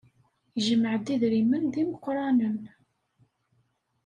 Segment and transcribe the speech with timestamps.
[0.55, 2.59] Yejmeɛ-d idrimen d imeqranen.